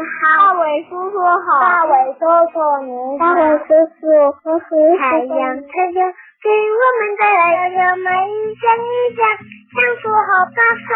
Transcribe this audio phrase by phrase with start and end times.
[0.00, 3.68] 好，大伟叔叔好，大伟叔叔您好，大伟叔
[4.00, 4.08] 叔，
[4.44, 6.00] 我是太阳，太阳
[6.40, 9.20] 给我们带来的每一天一天，
[9.68, 10.56] 享受好办
[10.88, 10.90] 法。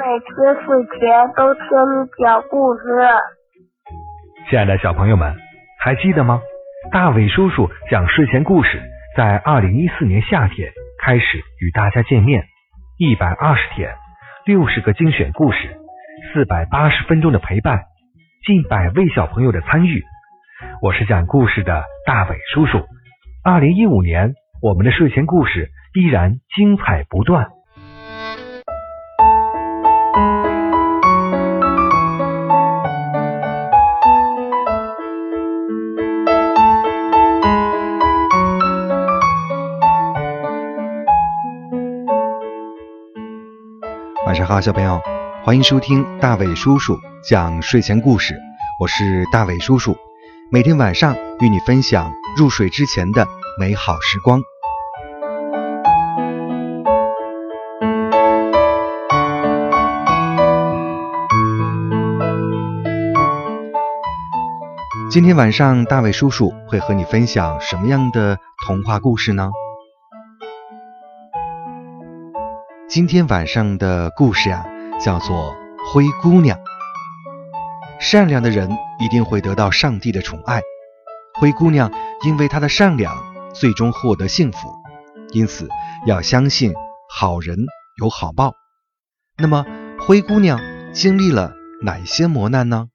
[0.00, 0.28] 每天
[0.60, 2.80] 睡前都听你讲故事。
[4.50, 5.34] 亲爱的小朋友们，
[5.78, 6.42] 还记得吗？
[6.92, 8.78] 大伟叔叔讲睡前故事，
[9.16, 10.70] 在二零一四年夏天
[11.02, 12.44] 开始与大家见面，
[12.98, 13.94] 一百二十天，
[14.44, 15.58] 六十个精选故事，
[16.32, 17.84] 四百八十分钟的陪伴，
[18.46, 20.02] 近百位小朋友的参与。
[20.80, 22.78] 我是讲故事的大伟叔叔。
[23.44, 27.48] 二零一五年，我们的睡前故事依然精彩不断。
[44.26, 44.98] 晚上好，小朋友，
[45.42, 48.38] 欢迎收听大伟叔叔讲睡前故事。
[48.78, 49.96] 我是大伟叔叔，
[50.50, 53.26] 每天晚上与你分享入睡之前的
[53.58, 54.42] 美好时光。
[65.10, 69.50] 今天晚上，大伟叔叔会和你分享什么样的童话故事呢？
[72.90, 74.66] 今天晚上的故事呀，
[75.02, 75.54] 叫做
[75.92, 76.58] 《灰姑娘》。
[77.98, 80.60] 善良的人一定会得到上帝的宠爱。
[81.40, 81.90] 灰姑娘
[82.24, 83.16] 因为她的善良，
[83.54, 84.58] 最终获得幸福。
[85.32, 85.68] 因此，
[86.06, 86.74] 要相信
[87.08, 87.56] 好人
[87.98, 88.54] 有好报。
[89.38, 89.64] 那么，
[90.00, 90.60] 灰姑娘
[90.92, 92.88] 经历了哪些磨难呢？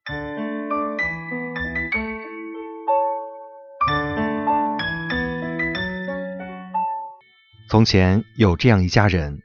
[7.68, 9.45] 从前有这样一家人。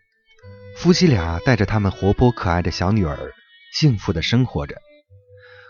[0.81, 3.35] 夫妻俩带着他们活泼可爱的小女儿，
[3.75, 4.77] 幸福的生活着。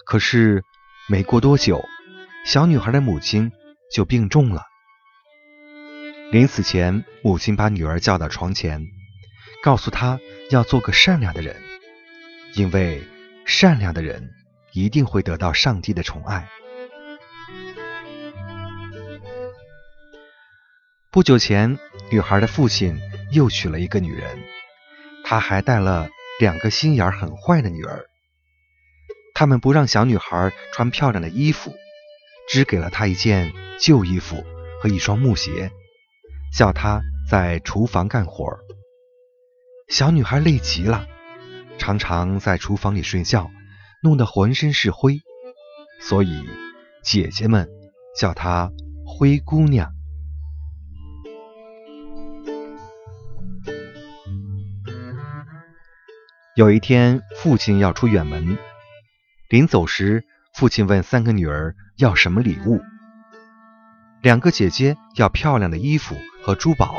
[0.07, 0.63] 可是
[1.09, 1.85] 没过多久，
[2.47, 3.51] 小女孩的母亲
[3.93, 4.63] 就病重了。
[6.31, 8.87] 临死前，母亲把女儿叫到床前，
[9.65, 11.57] 告诉她要做个善良的人，
[12.55, 13.03] 因为
[13.45, 14.31] 善良的人
[14.75, 16.49] 一定会得到上帝的宠爱。
[21.11, 21.77] 不久前，
[22.13, 22.97] 女孩的父亲
[23.33, 24.39] 又娶了一个女人。
[25.31, 26.09] 他还带了
[26.41, 28.05] 两个心眼很坏的女儿，
[29.33, 31.73] 他们不让小女孩穿漂亮的衣服，
[32.49, 34.45] 只给了她一件旧衣服
[34.83, 35.71] 和一双木鞋，
[36.53, 38.59] 叫她在厨房干活。
[39.89, 41.07] 小女孩累极了，
[41.79, 43.53] 常常在厨房里睡觉，
[44.03, 45.21] 弄得浑身是灰，
[46.01, 46.45] 所以
[47.05, 47.71] 姐姐们
[48.19, 48.73] 叫她
[49.07, 49.93] 灰姑娘。
[56.61, 58.59] 有一天，父亲要出远门，
[59.49, 62.83] 临走时，父亲问三个女儿要什么礼物。
[64.21, 66.97] 两个姐姐要漂亮的衣服和珠宝，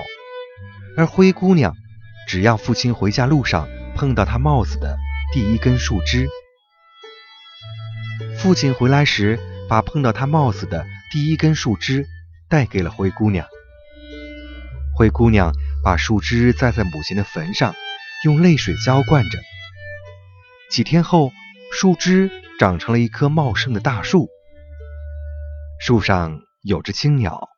[0.98, 1.76] 而灰姑娘
[2.28, 4.98] 只要父亲回家路上碰到她帽子的
[5.32, 6.28] 第一根树枝。
[8.40, 9.40] 父亲回来时，
[9.70, 12.08] 把碰到她帽子的第一根树枝
[12.50, 13.46] 带给了灰姑娘。
[14.96, 17.76] 灰姑娘把树枝栽在母亲的坟上，
[18.26, 19.38] 用泪水浇灌着。
[20.72, 21.34] 几天后，
[21.74, 24.30] 树枝长成了一棵茂盛的大树。
[25.82, 27.50] 树上有只青鸟，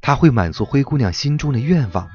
[0.00, 2.08] 它会满足灰姑娘心中的愿望。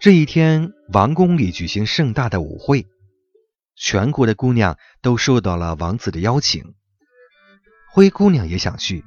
[0.00, 2.88] 这一天，王宫里举行盛大的舞会，
[3.76, 6.74] 全国的姑娘都受到了王子的邀请。
[7.92, 9.04] 灰姑娘也想去，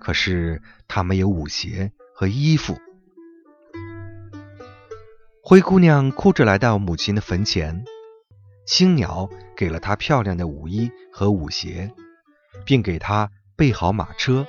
[0.00, 2.78] 可是她没有舞鞋和衣服。
[5.48, 7.84] 灰姑娘哭着来到母亲的坟前，
[8.66, 11.92] 青鸟给了她漂亮的舞衣和舞鞋，
[12.64, 14.44] 并给她备好马车，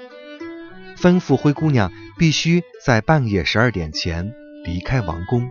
[0.98, 5.48] 吩咐灰姑娘必须在半夜十二点前离开王宫。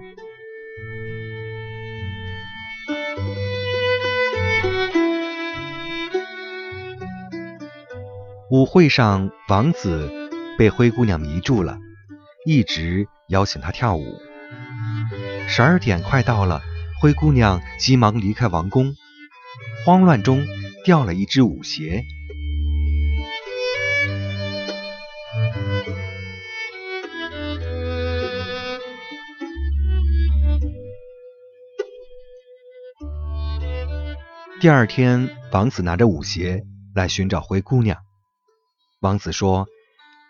[8.50, 10.10] 舞会上，王子
[10.58, 11.78] 被灰姑娘迷住了，
[12.44, 14.25] 一直邀请她跳舞。
[15.48, 16.62] 十二点快到了，
[17.00, 18.94] 灰姑娘急忙离开王宫，
[19.84, 20.46] 慌乱中
[20.84, 22.04] 掉了一只舞鞋。
[34.60, 36.64] 第二天，王子拿着舞鞋
[36.94, 37.98] 来寻找灰姑娘。
[39.00, 39.66] 王子说：“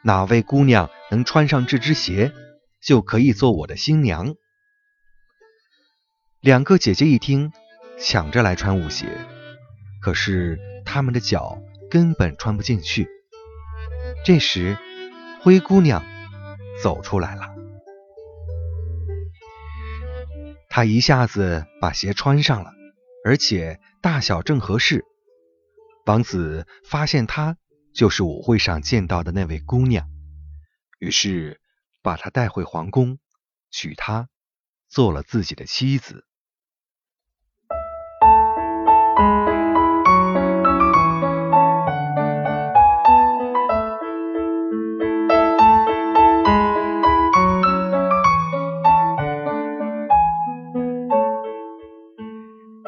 [0.04, 2.32] 哪位姑娘能穿上这只鞋，
[2.80, 4.34] 就可以做我的新娘。”
[6.46, 7.52] 两个姐姐一听，
[7.98, 9.08] 抢着来穿舞鞋，
[10.00, 11.60] 可是她们的脚
[11.90, 13.08] 根本穿不进去。
[14.24, 14.78] 这时，
[15.42, 16.04] 灰姑娘
[16.80, 17.52] 走出来了，
[20.68, 22.70] 她一下子把鞋穿上了，
[23.24, 25.04] 而且大小正合适。
[26.04, 27.56] 王子发现她
[27.92, 30.06] 就是舞会上见到的那位姑娘，
[31.00, 31.60] 于是
[32.04, 33.18] 把她带回皇宫，
[33.72, 34.28] 娶她
[34.88, 36.24] 做了自己的妻子。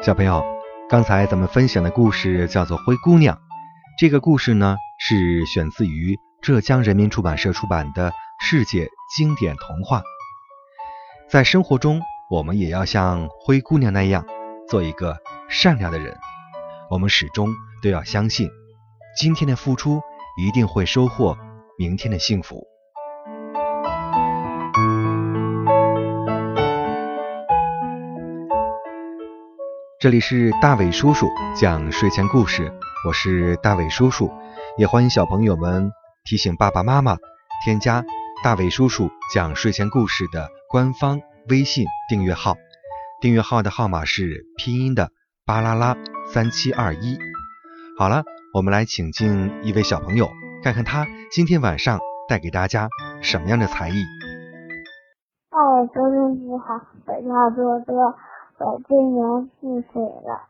[0.09, 0.43] 小朋友，
[0.89, 3.35] 刚才咱们分享的故事叫做《灰姑娘》。
[3.99, 8.11] 这个故事呢，是选自于浙江人民出版社出版的
[8.41, 10.01] 世界经典童话。
[11.29, 14.25] 在生活中，我们也要像灰姑娘那样，
[14.67, 15.15] 做一个
[15.47, 16.17] 善良的人。
[16.89, 17.53] 我们始终
[17.83, 18.49] 都要相信，
[19.15, 20.01] 今天的付出
[20.41, 21.37] 一定会收获
[21.77, 22.68] 明天的幸福。
[29.99, 32.71] 这里是大伟叔叔讲睡前故事，
[33.05, 34.31] 我是大伟叔叔，
[34.77, 35.91] 也欢迎小朋友们
[36.23, 37.17] 提醒爸爸妈妈
[37.65, 38.05] 添加
[38.41, 41.19] 大伟叔叔讲睡前故事的官方
[41.49, 42.55] 微信订阅号，
[43.19, 45.11] 订阅号的号码是拼音的
[45.45, 45.97] 巴啦啦
[46.31, 47.17] 三七二一。
[47.97, 48.23] 好了，
[48.53, 50.29] 我们来请进一位小朋友，
[50.63, 51.99] 看看他今天晚上
[52.29, 52.87] 带给大家
[53.21, 53.95] 什么样的才艺。
[55.51, 58.15] 大伟叔叔你好，我叫多多。
[58.59, 60.41] 我今年四岁了，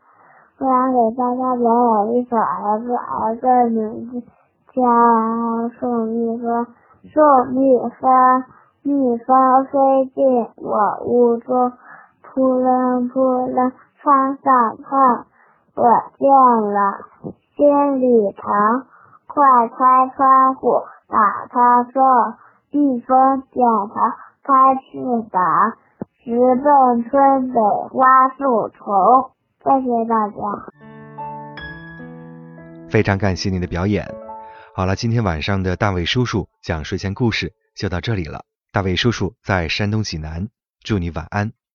[0.58, 4.20] 我想给大家表演一首儿子儿子的名字
[4.72, 6.66] 叫宋蜜蜂。
[7.04, 8.44] 宋蜜蜂，
[8.82, 11.72] 蜜蜂飞进我屋中，
[12.20, 13.72] 扑棱扑棱
[14.02, 15.24] 窗上碰。
[15.76, 15.84] 我
[16.18, 16.28] 见
[16.74, 16.98] 了，
[17.54, 18.86] 心里疼，
[19.28, 22.34] 快开窗户，打开缝，
[22.72, 23.94] 蜜蜂点头，
[24.42, 25.40] 开翅膀。
[26.22, 29.32] 直奔村北花树丛。
[29.64, 30.36] 谢谢大家，
[32.90, 34.06] 非常感谢你的表演。
[34.74, 38.44] 好了，今天晚上的大卫叔叔讲睡前故事就到这里了。
[38.70, 40.48] 大卫叔叔在山东济南，
[40.84, 41.52] 祝你晚安。